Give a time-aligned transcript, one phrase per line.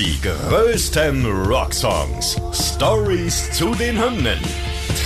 [0.00, 2.40] Die größten Rocksongs.
[2.54, 4.38] Stories zu den Hymnen.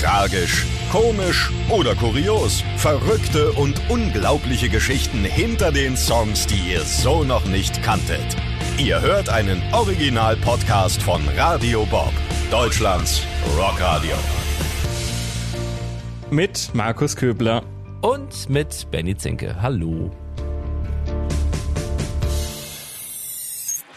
[0.01, 2.63] Tragisch, komisch oder kurios.
[2.77, 8.37] Verrückte und unglaubliche Geschichten hinter den Songs, die ihr so noch nicht kanntet.
[8.79, 12.13] Ihr hört einen Original-Podcast von Radio Bob,
[12.53, 13.27] Deutschlands
[13.59, 14.15] Rockradio.
[16.31, 17.65] Mit Markus Köbler.
[18.01, 19.61] Und mit Benny Zinke.
[19.61, 20.13] Hallo.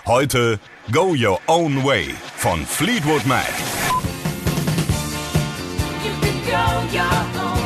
[0.07, 0.57] Heute
[0.89, 3.51] Go Your Own Way von Fleetwood Mac.
[6.01, 7.03] You can go your
[7.43, 7.56] own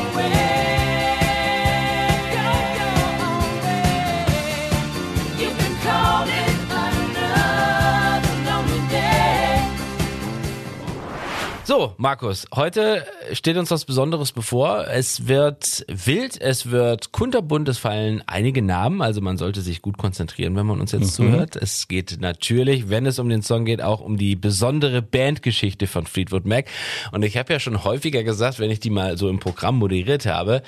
[11.74, 14.88] So, Markus, heute steht uns was Besonderes bevor.
[14.88, 19.96] Es wird wild, es wird kunterbunt, es fallen einige Namen, also man sollte sich gut
[19.96, 21.56] konzentrieren, wenn man uns jetzt zuhört.
[21.56, 26.04] Es geht natürlich, wenn es um den Song geht, auch um die besondere Bandgeschichte von
[26.04, 26.66] Fleetwood Mac.
[27.10, 30.26] Und ich habe ja schon häufiger gesagt, wenn ich die mal so im Programm moderiert
[30.26, 30.60] habe,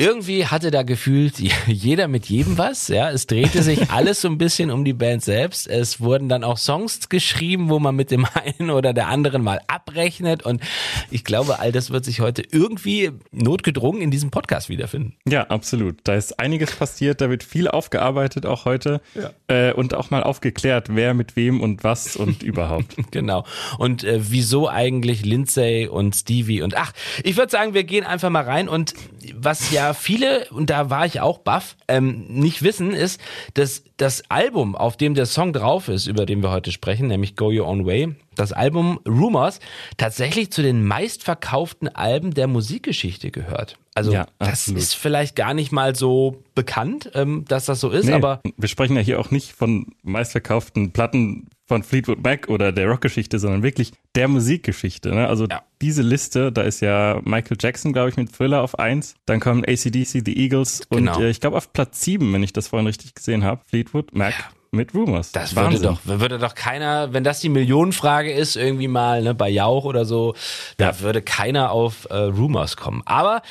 [0.00, 3.10] irgendwie hatte da gefühlt jeder mit jedem was, ja.
[3.10, 5.68] Es drehte sich alles so ein bisschen um die Band selbst.
[5.68, 8.26] Es wurden dann auch Songs geschrieben, wo man mit dem
[8.58, 10.42] einen oder der anderen mal abrechnet.
[10.42, 10.62] Und
[11.10, 15.16] ich glaube, all das wird sich heute irgendwie notgedrungen in diesem Podcast wiederfinden.
[15.28, 15.98] Ja, absolut.
[16.04, 19.02] Da ist einiges passiert, da wird viel aufgearbeitet auch heute
[19.48, 22.96] äh, und auch mal aufgeklärt, wer mit wem und was und überhaupt.
[23.10, 23.44] Genau.
[23.76, 28.30] Und äh, wieso eigentlich Lindsay und Stevie und ach, ich würde sagen, wir gehen einfach
[28.30, 28.94] mal rein und
[29.34, 33.20] was ja viele, und da war ich auch baff, ähm, nicht wissen, ist,
[33.54, 37.36] dass das Album, auf dem der Song drauf ist, über den wir heute sprechen, nämlich
[37.36, 39.60] Go Your Own Way, das Album Rumors,
[39.96, 43.76] tatsächlich zu den meistverkauften Alben der Musikgeschichte gehört.
[43.94, 44.80] Also Ja, das absolut.
[44.80, 48.68] ist vielleicht gar nicht mal so bekannt, ähm, dass das so ist, Nee, aber wir
[48.68, 53.62] sprechen ja hier auch nicht von meistverkauften Platten von Fleetwood Mac oder der Rockgeschichte, sondern
[53.62, 55.10] wirklich der Musikgeschichte.
[55.10, 55.28] Ne?
[55.28, 55.62] Also Ja.
[55.80, 59.14] diese Liste, da ist ja Michael Jackson, glaube ich, mit Thriller auf eins.
[59.24, 61.16] Dann kommen ACDC, The Eagles Genau.
[61.16, 64.12] und äh, ich glaube auf Platz sieben, wenn ich das vorhin richtig gesehen habe, Fleetwood
[64.16, 64.34] Mac
[64.72, 65.32] mit Rumors.
[65.32, 65.82] Das würde Wahnsinn.
[65.82, 70.04] doch, würde doch keiner, wenn das die Millionenfrage ist, irgendwie mal ne, bei Jauch oder
[70.04, 70.34] so,
[70.76, 73.02] da würde keiner auf äh, Rumors kommen.
[73.04, 73.42] Aber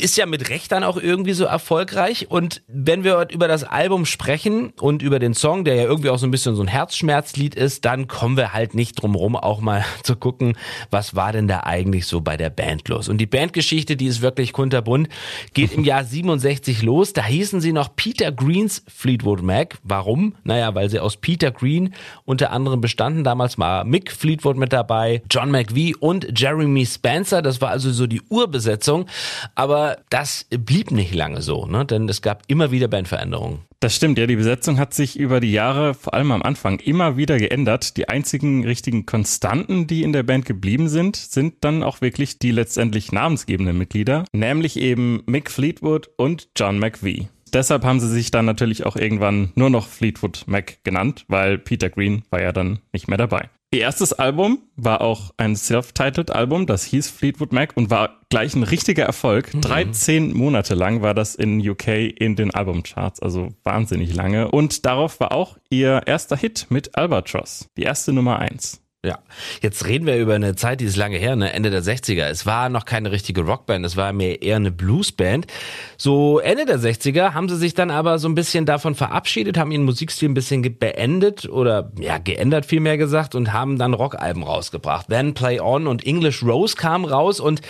[0.00, 2.30] ist ja mit Recht dann auch irgendwie so erfolgreich.
[2.30, 6.18] Und wenn wir über das Album sprechen und über den Song, der ja irgendwie auch
[6.18, 9.60] so ein bisschen so ein Herzschmerzlied ist, dann kommen wir halt nicht drum rum, auch
[9.60, 10.56] mal zu gucken,
[10.90, 13.08] was war denn da eigentlich so bei der Band los.
[13.08, 15.08] Und die Bandgeschichte, die ist wirklich kunterbunt,
[15.52, 17.12] geht im Jahr 67 los.
[17.12, 19.78] Da hießen sie noch Peter Greens Fleetwood Mac.
[19.82, 20.21] Warum?
[20.44, 21.94] Naja, weil sie aus Peter Green
[22.24, 23.24] unter anderem bestanden.
[23.24, 27.42] Damals war Mick Fleetwood mit dabei, John McVie und Jeremy Spencer.
[27.42, 29.06] Das war also so die Urbesetzung.
[29.54, 31.84] Aber das blieb nicht lange so, ne?
[31.84, 33.60] denn es gab immer wieder Bandveränderungen.
[33.82, 37.16] Das stimmt, ja, die Besetzung hat sich über die Jahre, vor allem am Anfang, immer
[37.16, 37.96] wieder geändert.
[37.96, 42.52] Die einzigen richtigen Konstanten, die in der Band geblieben sind, sind dann auch wirklich die
[42.52, 47.26] letztendlich namensgebenden Mitglieder, nämlich eben Mick Fleetwood und John McVie.
[47.52, 51.90] Deshalb haben sie sich dann natürlich auch irgendwann nur noch Fleetwood Mac genannt, weil Peter
[51.90, 53.50] Green war ja dann nicht mehr dabei.
[53.74, 58.54] Ihr erstes Album war auch ein self-titled Album, das hieß Fleetwood Mac und war gleich
[58.54, 59.50] ein richtiger Erfolg.
[59.58, 64.50] 13 Monate lang war das in UK in den Albumcharts, also wahnsinnig lange.
[64.50, 68.81] Und darauf war auch ihr erster Hit mit Albatross, die erste Nummer eins.
[69.04, 69.18] Ja,
[69.60, 71.52] jetzt reden wir über eine Zeit, die ist lange her, ne?
[71.52, 72.22] Ende der 60er.
[72.26, 75.48] Es war noch keine richtige Rockband, es war mehr eher eine Bluesband.
[75.96, 79.72] So Ende der 60er haben sie sich dann aber so ein bisschen davon verabschiedet, haben
[79.72, 85.08] ihren Musikstil ein bisschen beendet oder ja, geändert vielmehr gesagt und haben dann Rockalben rausgebracht.
[85.08, 87.60] Then Play On und English Rose kamen raus und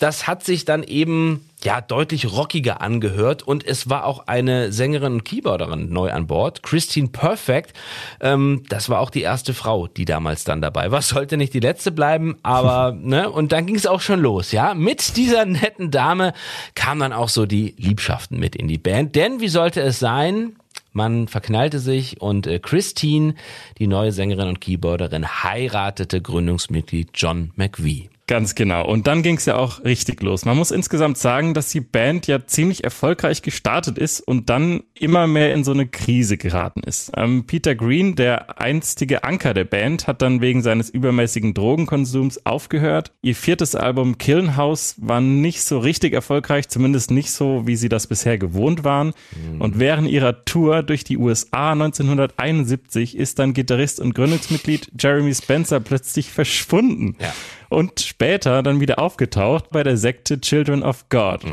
[0.00, 5.14] das hat sich dann eben ja, deutlich rockiger angehört und es war auch eine Sängerin
[5.14, 7.74] und Keyboarderin neu an Bord, Christine Perfect.
[8.20, 11.02] Ähm, das war auch die erste Frau, die damals dann dabei war.
[11.10, 14.74] Sollte nicht die letzte bleiben, aber ne, und dann ging es auch schon los, ja.
[14.74, 16.32] Mit dieser netten Dame
[16.74, 19.14] kamen dann auch so die Liebschaften mit in die Band.
[19.14, 20.56] Denn wie sollte es sein?
[20.92, 23.34] Man verknallte sich und äh, Christine,
[23.78, 28.10] die neue Sängerin und Keyboarderin, heiratete Gründungsmitglied John McVie.
[28.30, 28.86] Ganz genau.
[28.86, 30.44] Und dann ging es ja auch richtig los.
[30.44, 35.26] Man muss insgesamt sagen, dass die Band ja ziemlich erfolgreich gestartet ist und dann immer
[35.26, 37.10] mehr in so eine Krise geraten ist.
[37.16, 43.10] Ähm, Peter Green, der einstige Anker der Band, hat dann wegen seines übermäßigen Drogenkonsums aufgehört.
[43.20, 47.88] Ihr viertes Album Killen House war nicht so richtig erfolgreich, zumindest nicht so, wie sie
[47.88, 49.12] das bisher gewohnt waren.
[49.58, 55.80] Und während ihrer Tour durch die USA 1971 ist dann Gitarrist und Gründungsmitglied Jeremy Spencer
[55.80, 57.16] plötzlich verschwunden.
[57.20, 57.32] Ja.
[57.70, 61.44] Und später dann wieder aufgetaucht bei der Sekte Children of God.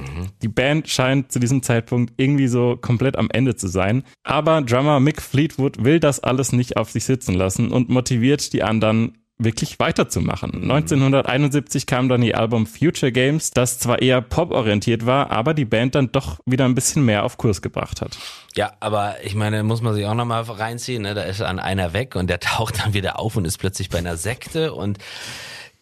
[0.42, 5.00] Die Band scheint zu diesem Zeitpunkt irgendwie so komplett am Ende zu sein, aber Drummer
[5.00, 9.80] Mick Fleetwood will das alles nicht auf sich sitzen lassen und motiviert die anderen wirklich
[9.80, 10.64] weiterzumachen.
[10.64, 15.96] 1971 kam dann ihr Album Future Games, das zwar eher pop-orientiert war, aber die Band
[15.96, 18.18] dann doch wieder ein bisschen mehr auf Kurs gebracht hat.
[18.56, 21.14] Ja, aber ich meine, muss man sich auch nochmal reinziehen, ne?
[21.14, 24.00] da ist an einer weg und der taucht dann wieder auf und ist plötzlich bei
[24.00, 24.98] einer Sekte und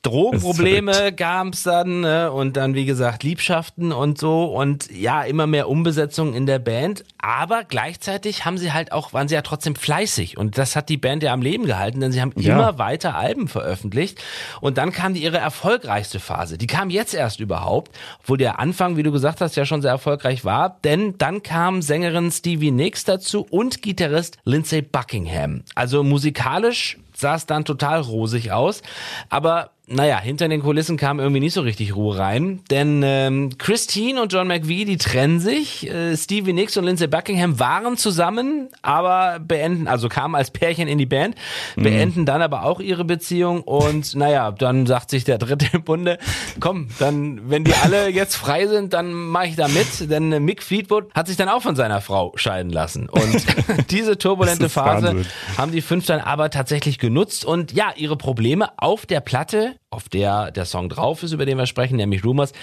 [0.06, 2.32] Drogenprobleme gab's dann ne?
[2.32, 7.04] und dann wie gesagt Liebschaften und so und ja immer mehr Umbesetzung in der Band,
[7.18, 10.98] aber gleichzeitig haben sie halt auch waren sie ja trotzdem fleißig und das hat die
[10.98, 12.54] Band ja am Leben gehalten, denn sie haben Ja.
[12.54, 14.22] immer weiter Alben veröffentlicht
[14.62, 16.58] und dann kam die ihre erfolgreichste Phase.
[16.58, 17.92] Die kam jetzt erst überhaupt,
[18.22, 21.82] obwohl der Anfang, wie du gesagt hast, ja schon sehr erfolgreich war, denn dann kam
[21.82, 25.64] Sängerin Stevie Nicks dazu und Gitarrist Lindsey Buckingham.
[25.74, 28.82] Also musikalisch sah es dann total rosig aus,
[29.30, 34.22] aber naja, hinter den Kulissen kam irgendwie nicht so richtig Ruhe rein, denn ähm, Christine
[34.22, 35.90] und John McVie, die trennen sich.
[35.90, 40.98] Äh, Stevie Nicks und Lindsey Buckingham waren zusammen, aber beenden, also kamen als Pärchen in
[40.98, 41.36] die Band,
[41.76, 46.18] beenden dann aber auch ihre Beziehung und naja, dann sagt sich der Dritte im Bunde,
[46.60, 50.40] komm, dann, wenn die alle jetzt frei sind, dann mache ich da mit, denn äh,
[50.40, 53.46] Mick Fleetwood hat sich dann auch von seiner Frau scheiden lassen und
[53.92, 55.26] diese turbulente Phase Wahnsinn.
[55.58, 60.10] haben die fünf dann aber tatsächlich genutzt und ja, ihre Probleme auf der Platte, auf
[60.10, 62.54] der der Song drauf ist, über den wir sprechen, nämlich Rumors,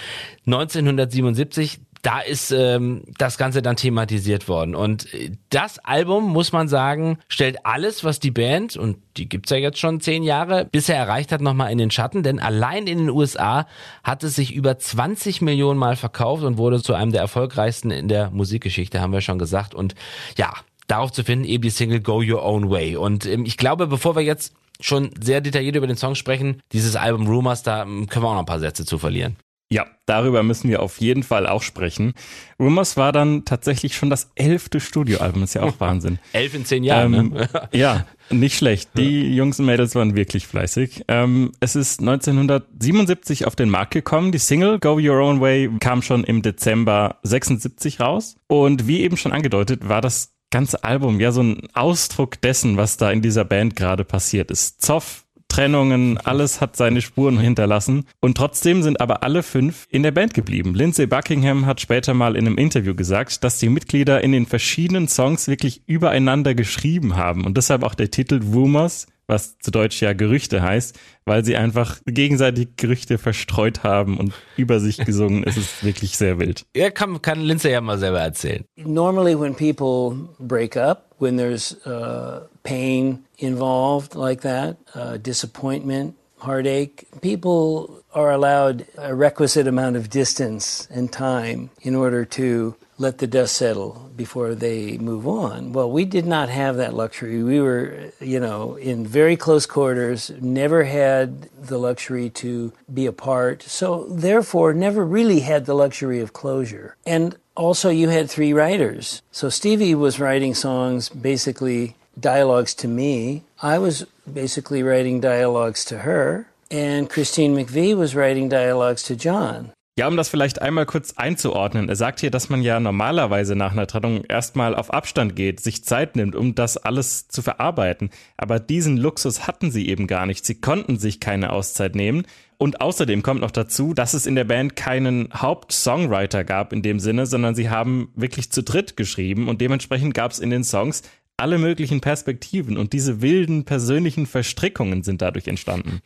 [0.45, 4.75] 1977, da ist ähm, das Ganze dann thematisiert worden.
[4.75, 9.49] Und äh, das Album, muss man sagen, stellt alles, was die Band, und die gibt's
[9.51, 12.21] ja jetzt schon zehn Jahre, bisher erreicht hat, nochmal in den Schatten.
[12.21, 13.65] Denn allein in den USA
[14.03, 18.09] hat es sich über 20 Millionen Mal verkauft und wurde zu einem der erfolgreichsten in
[18.09, 19.73] der Musikgeschichte, haben wir schon gesagt.
[19.73, 19.95] Und
[20.37, 20.53] ja,
[20.87, 22.97] darauf zu finden eben die Single Go Your Own Way.
[22.97, 26.95] Und ähm, ich glaube, bevor wir jetzt schon sehr detailliert über den Song sprechen, dieses
[26.95, 29.37] Album Rumors, da können wir auch noch ein paar Sätze zu verlieren.
[29.69, 32.13] Ja, darüber müssen wir auf jeden Fall auch sprechen.
[32.59, 36.19] Rumors war dann tatsächlich schon das elfte Studioalbum, ist ja auch Wahnsinn.
[36.31, 37.49] Elf in zehn Jahren, Ähm, ne?
[37.71, 38.91] ja, nicht schlecht.
[38.97, 41.05] Die Jungs und Mädels waren wirklich fleißig.
[41.07, 44.31] Ähm, es ist 1977 auf den Markt gekommen.
[44.31, 48.35] Die Single Go Your Own Way kam schon im Dezember 76 raus.
[48.47, 52.97] Und wie eben schon angedeutet, war das ganze Album ja so ein Ausdruck dessen, was
[52.97, 54.81] da in dieser Band gerade passiert ist.
[54.81, 58.05] Zoff, Trennungen, alles hat seine Spuren hinterlassen.
[58.19, 60.75] Und trotzdem sind aber alle fünf in der Band geblieben.
[60.75, 65.07] Lindsay Buckingham hat später mal in einem Interview gesagt, dass die Mitglieder in den verschiedenen
[65.07, 67.45] Songs wirklich übereinander geschrieben haben.
[67.45, 71.99] Und deshalb auch der Titel Rumors, was zu Deutsch ja Gerüchte heißt, weil sie einfach
[72.05, 75.43] gegenseitig Gerüchte verstreut haben und über sich gesungen.
[75.45, 76.65] Es ist wirklich sehr wild.
[76.75, 78.65] Ja, kann, kann Lindsay ja mal selber erzählen.
[78.75, 87.07] normally when people break up when there's uh, pain involved like that uh, disappointment heartache
[87.21, 93.27] people are allowed a requisite amount of distance and time in order to let the
[93.27, 95.73] dust settle before they move on.
[95.73, 97.41] Well, we did not have that luxury.
[97.41, 103.63] We were, you know, in very close quarters, never had the luxury to be apart.
[103.63, 106.95] So, therefore, never really had the luxury of closure.
[107.05, 109.21] And also, you had three writers.
[109.31, 113.43] So, Stevie was writing songs, basically dialogues to me.
[113.61, 116.47] I was basically writing dialogues to her.
[116.71, 119.71] And Christine McVie was writing dialogues to John.
[119.95, 121.87] Ja, um das vielleicht einmal kurz einzuordnen.
[121.87, 125.83] Er sagt hier, dass man ja normalerweise nach einer Trennung erstmal auf Abstand geht, sich
[125.83, 128.09] Zeit nimmt, um das alles zu verarbeiten.
[128.35, 130.45] Aber diesen Luxus hatten sie eben gar nicht.
[130.45, 132.25] Sie konnten sich keine Auszeit nehmen.
[132.57, 136.99] Und außerdem kommt noch dazu, dass es in der Band keinen Hauptsongwriter gab in dem
[136.99, 141.03] Sinne, sondern sie haben wirklich zu dritt geschrieben und dementsprechend gab es in den Songs
[141.43, 145.99] alle möglichen Perspektiven und diese wilden persönlichen Verstrickungen sind dadurch entstanden.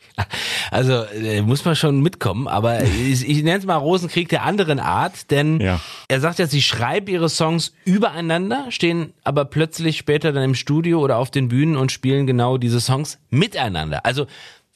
[0.70, 4.80] Also äh, muss man schon mitkommen, aber ich, ich nenne es mal Rosenkrieg der anderen
[4.80, 5.80] Art, denn Ja.
[6.08, 11.00] er sagt ja, sie schreiben ihre Songs übereinander, stehen aber plötzlich später dann im Studio
[11.00, 14.04] oder auf den Bühnen und spielen genau diese Songs miteinander.
[14.04, 14.26] Also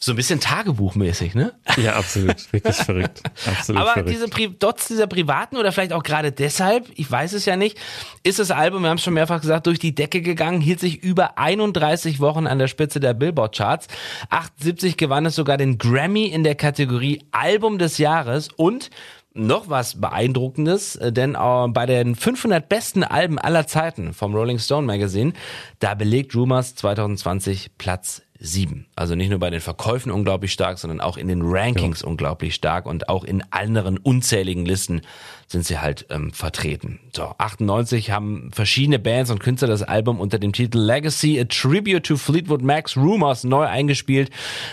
[0.04, 1.52] so ein bisschen Tagebuchmäßig, ne?
[1.76, 2.52] Ja, absolut.
[2.52, 3.22] Wirklich verrückt.
[3.46, 4.10] Absolut Aber verrückt.
[4.10, 7.78] diese Pri trotz dieser privaten oder vielleicht auch gerade deshalb, ich weiß es ja nicht,
[8.24, 11.04] ist das Album, wir haben es schon mehrfach gesagt, durch die Decke gegangen, hielt sich
[11.04, 13.86] über 31 Wochen an der Spitze der Billboard-Charts.
[14.28, 18.90] 78 gewann es sogar den Grammy in der Kategorie Album des Jahres und
[19.34, 24.58] noch was Beeindruckendes, äh, denn äh, bei den 500 besten Alben aller Zeiten vom Rolling
[24.58, 25.32] Stone Magazine,
[25.78, 28.86] da belegt Rumors 2020 Platz sieben.
[28.96, 32.86] Also nicht nur bei den Verkäufen unglaublich stark, sondern auch in den Rankings unglaublich stark
[32.86, 35.02] und auch in anderen unzähligen Listen
[35.46, 36.98] sind sie halt ähm, vertreten.
[37.14, 42.04] So, 98 haben verschiedene Bands und Künstler das Album unter dem Titel Legacy, a Tribute
[42.04, 44.30] to Fleetwood Mac's Rumors neu eingespielt.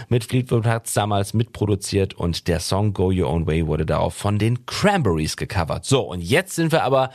[0.09, 4.39] Mit Fleetwood hat's damals mitproduziert und der Song Go Your Own Way wurde darauf von
[4.39, 5.85] den Cranberries gecovert.
[5.85, 7.11] So, und jetzt sind wir aber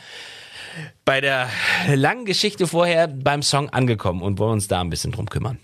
[1.03, 1.49] bei der
[1.93, 5.59] langen Geschichte vorher beim Song angekommen und wollen uns da ein bisschen drum kümmern.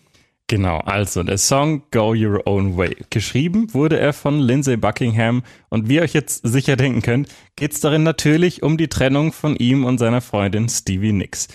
[0.51, 3.05] Genau, also der Song Go Your Own Way.
[3.09, 7.79] Geschrieben wurde er von Lindsay Buckingham und wie ihr euch jetzt sicher denken könnt, geht's
[7.79, 11.47] darin natürlich um die Trennung von ihm und seiner Freundin Stevie Nicks.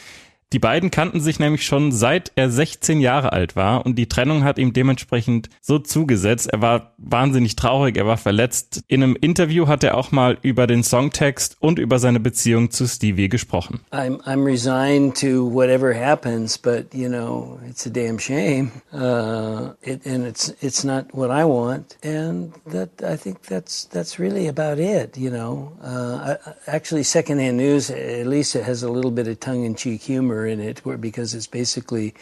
[0.53, 4.45] Die beiden kannten sich nämlich schon seit er 16 Jahre alt war und die Trennung
[4.45, 6.47] hat ihm dementsprechend so zugesetzt.
[6.53, 8.85] Er war wahnsinnig traurig, er war verletzt.
[8.87, 12.87] In einem Interview hat er auch mal über den Songtext und über seine Beziehung zu
[12.87, 13.81] Stevie gesprochen.
[13.91, 20.07] I'm I'm resigned to whatever happens, but you know it's a damn shame, uh, it,
[20.07, 24.79] and it's it's not what I want, and that I think that's that's really about
[24.79, 25.17] it.
[25.17, 29.41] You know, uh, I, actually, secondhand news at least it has a little bit of
[29.41, 32.15] tongue-in-cheek humor in it, because it's basically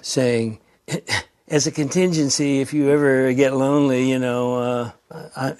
[0.00, 0.58] saying.
[1.50, 4.90] As a contingency, if you ever get lonely, you know, uh,
[5.34, 5.56] I,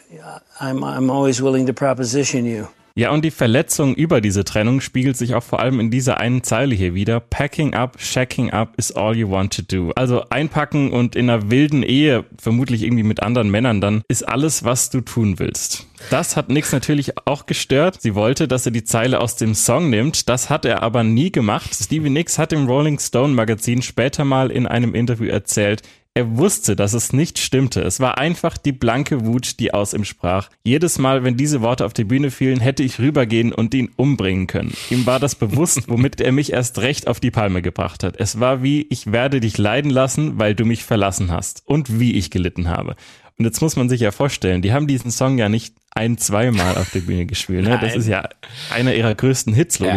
[0.60, 2.68] I'm I'm always willing to proposition you.
[2.98, 6.42] Ja, und die Verletzung über diese Trennung spiegelt sich auch vor allem in dieser einen
[6.42, 7.20] Zeile hier wieder.
[7.20, 9.92] Packing up, shacking up is all you want to do.
[9.92, 14.64] Also einpacken und in einer wilden Ehe, vermutlich irgendwie mit anderen Männern dann, ist alles,
[14.64, 15.86] was du tun willst.
[16.10, 18.00] Das hat Nix natürlich auch gestört.
[18.00, 20.28] Sie wollte, dass er die Zeile aus dem Song nimmt.
[20.28, 21.70] Das hat er aber nie gemacht.
[21.74, 25.82] Stevie Nicks hat im Rolling Stone Magazin später mal in einem Interview erzählt,
[26.14, 27.80] er wusste, dass es nicht stimmte.
[27.80, 30.48] Es war einfach die blanke Wut, die aus ihm sprach.
[30.64, 34.48] Jedes Mal, wenn diese Worte auf die Bühne fielen, hätte ich rübergehen und ihn umbringen
[34.48, 34.74] können.
[34.90, 38.16] Ihm war das bewusst, womit er mich erst recht auf die Palme gebracht hat.
[38.18, 41.62] Es war wie, ich werde dich leiden lassen, weil du mich verlassen hast.
[41.66, 42.96] Und wie ich gelitten habe.
[43.38, 46.76] Und jetzt muss man sich ja vorstellen, die haben diesen Song ja nicht ein, zweimal
[46.76, 47.64] auf der Bühne gespielt.
[47.64, 47.78] Ne?
[47.80, 48.28] Das ist ja
[48.74, 49.92] einer ihrer größten Hits, Ja.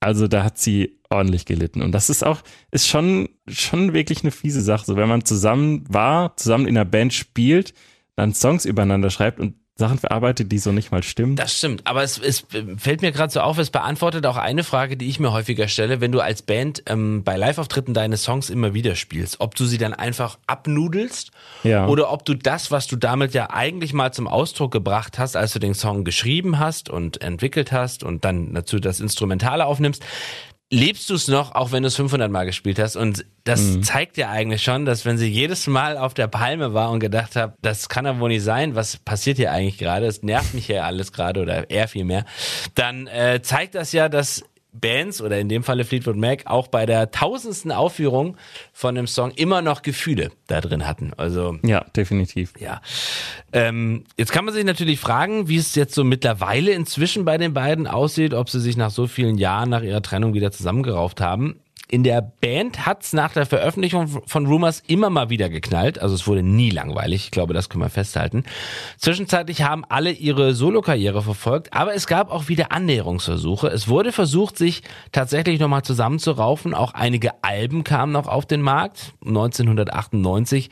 [0.00, 1.82] Also da hat sie ordentlich gelitten.
[1.82, 4.84] Und das ist auch, ist schon, schon wirklich eine fiese Sache.
[4.86, 7.74] So, wenn man zusammen war, zusammen in einer Band spielt,
[8.14, 11.36] dann Songs übereinander schreibt und Sachen verarbeitet, die so nicht mal stimmen.
[11.36, 12.44] Das stimmt, aber es, es
[12.78, 16.00] fällt mir gerade so auf, es beantwortet auch eine Frage, die ich mir häufiger stelle,
[16.00, 19.78] wenn du als Band ähm, bei Live-Auftritten deine Songs immer wieder spielst, ob du sie
[19.78, 21.30] dann einfach abnudelst
[21.62, 21.86] Ja.
[21.86, 25.52] oder ob du das, was du damit ja eigentlich mal zum Ausdruck gebracht hast, als
[25.52, 30.04] du den Song geschrieben hast und entwickelt hast und dann dazu das Instrumentale aufnimmst,
[30.70, 32.96] lebst du es noch, auch wenn du es 500 Mal gespielt hast.
[32.96, 36.90] Und das zeigt ja eigentlich schon, dass wenn sie jedes Mal auf der Palme war
[36.90, 40.22] und gedacht hat, das kann doch wohl nicht sein, was passiert hier eigentlich gerade, es
[40.22, 42.24] nervt mich hier alles gerade oder eher viel mehr,
[42.74, 44.44] dann äh, zeigt das ja, dass
[44.80, 48.36] Bands oder in dem Falle Fleetwood Mac auch bei der tausendsten Aufführung
[48.72, 51.12] von dem Song immer noch Gefühle da drin hatten.
[51.16, 52.52] Also Ja, definitiv.
[52.58, 52.80] ja.
[53.52, 57.54] Ähm, jetzt kann man sich natürlich fragen, wie es jetzt so mittlerweile inzwischen bei den
[57.54, 61.60] beiden aussieht, ob sie sich nach so vielen Jahren nach ihrer Trennung wieder zusammengerauft haben.
[61.90, 65.98] In der Band hat's nach der Veröffentlichung von Rumors immer mal wieder geknallt.
[65.98, 67.24] Also es wurde nie langweilig.
[67.24, 68.44] Ich glaube, das können wir festhalten.
[68.98, 73.68] Zwischenzeitlich haben alle ihre Solokarriere verfolgt, aber es gab auch wieder Annäherungsversuche.
[73.68, 76.74] Es wurde versucht, sich tatsächlich nochmal zusammenzuraufen.
[76.74, 79.14] Auch einige Alben kamen noch auf den Markt.
[79.24, 80.68] 1998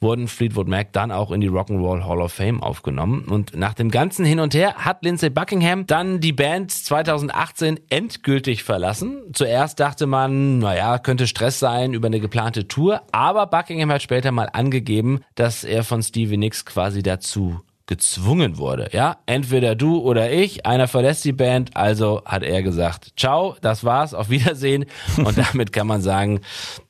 [0.00, 3.26] wurden Fleetwood Mac dann auch in die Rock'n'Roll Hall of Fame aufgenommen.
[3.26, 8.64] Und nach dem ganzen Hin und Her hat Lindsay Buckingham dann die Band 2018 endgültig
[8.64, 9.22] verlassen.
[9.32, 14.32] Zuerst dachte man, naja, könnte Stress sein über eine geplante Tour, aber Buckingham hat später
[14.32, 18.88] mal angegeben, dass er von Stevie Nicks quasi dazu gezwungen wurde.
[18.92, 23.82] Ja, entweder du oder ich, einer verlässt die Band, also hat er gesagt, ciao, das
[23.82, 24.86] war's, auf Wiedersehen.
[25.16, 26.40] Und damit kann man sagen,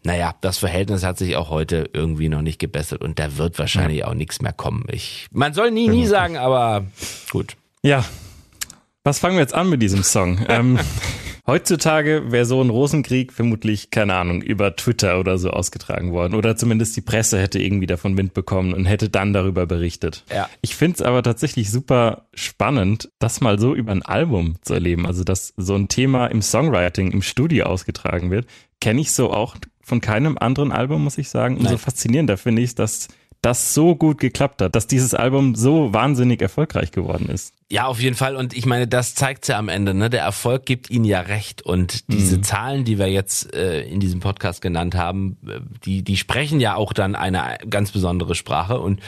[0.05, 4.05] naja, das Verhältnis hat sich auch heute irgendwie noch nicht gebessert und da wird wahrscheinlich
[4.05, 4.85] auch nichts mehr kommen.
[4.93, 6.85] Ich, man soll nie, nie sagen, aber
[7.33, 7.57] gut.
[7.83, 8.05] Ja.
[9.03, 10.45] Was fangen wir jetzt an mit diesem Song?
[10.51, 10.79] ähm,
[11.47, 16.35] heutzutage wäre so ein Rosenkrieg vermutlich, keine Ahnung, über Twitter oder so ausgetragen worden.
[16.35, 20.25] Oder zumindest die Presse hätte irgendwie davon Wind bekommen und hätte dann darüber berichtet.
[20.33, 20.49] Ja.
[20.61, 25.07] Ich finde es aber tatsächlich super spannend, das mal so über ein Album zu erleben.
[25.07, 28.47] Also, dass so ein Thema im Songwriting, im Studio ausgetragen wird,
[28.81, 31.57] kenne ich so auch von keinem anderen Album, muss ich sagen.
[31.57, 31.79] Umso Nein.
[31.79, 33.09] faszinierender finde ich, dass
[33.43, 37.55] das so gut geklappt hat, dass dieses Album so wahnsinnig erfolgreich geworden ist.
[37.71, 38.37] Ja, auf jeden Fall.
[38.37, 39.95] Und ich meine, das zeigt's ja am Ende.
[39.95, 40.11] Ne?
[40.11, 41.63] Der Erfolg gibt ihnen ja recht.
[41.63, 46.17] Und diese Zahlen, die wir jetzt äh, in diesem Podcast genannt haben, äh, die, die
[46.17, 48.79] sprechen ja auch dann eine ganz besondere Sprache.
[48.81, 49.01] Und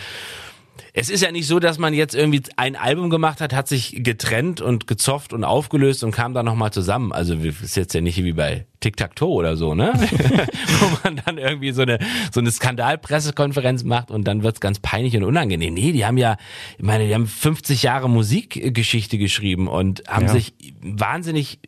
[0.94, 4.02] es ist ja nicht so, dass man jetzt irgendwie ein Album gemacht hat, hat sich
[4.02, 7.12] getrennt und gezofft und aufgelöst und kam dann nochmal zusammen.
[7.12, 9.92] Also ist jetzt ja nicht wie bei Tic-Tac-Toe oder so, ne?
[10.80, 11.98] Wo man dann irgendwie so eine,
[12.32, 15.74] so eine Skandalpressekonferenz macht und dann wird's ganz peinlich und unangenehm.
[15.74, 16.36] Nee, die haben ja,
[16.78, 20.32] ich meine, die haben 50 Jahre Musikgeschichte geschrieben und haben Ja.
[20.32, 21.60] sich wahnsinnig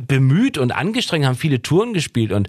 [0.00, 2.48] bemüht und angestrengt, haben viele Touren gespielt und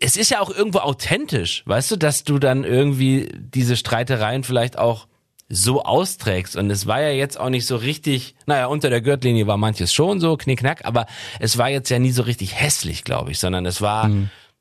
[0.00, 4.78] es ist ja auch irgendwo authentisch, weißt du, dass du dann irgendwie diese Streitereien vielleicht
[4.78, 5.06] auch
[5.48, 6.56] so austrägst.
[6.56, 9.92] Und es war ja jetzt auch nicht so richtig, naja, unter der Gürtellinie war manches
[9.92, 11.06] schon so, knickknack, aber
[11.38, 14.10] es war jetzt ja nie so richtig hässlich, glaube ich, sondern es war,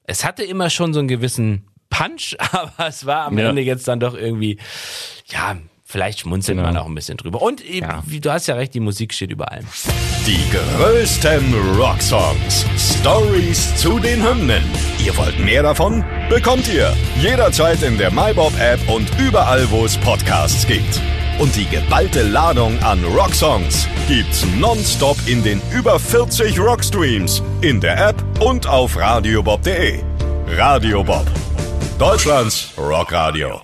[0.04, 3.50] es hatte immer schon so einen gewissen Punch, aber es war am Ja.
[3.50, 4.58] Ende jetzt dann doch irgendwie,
[5.28, 5.58] ja,
[5.94, 6.68] vielleicht schmunzelt Genau.
[6.70, 7.42] man auch ein bisschen drüber.
[7.42, 8.04] Und eben, Ja.
[8.06, 9.66] wie- du hast ja recht, die Musik steht über allem.
[10.28, 12.66] Die größten Rocksongs.
[12.78, 14.64] Stories zu den Hymnen.
[15.06, 16.04] Ihr wollt mehr davon?
[16.30, 21.00] Bekommt ihr jederzeit in der MyBob-App und überall, wo es Podcasts gibt.
[21.40, 28.10] Und die geballte Ladung an Rocksongs gibt's nonstop in den über 40 Rockstreams, in der
[28.10, 30.00] App und auf radiobob.de.
[30.58, 31.26] Radio Bob.
[32.00, 33.62] Deutschlands Rockradio.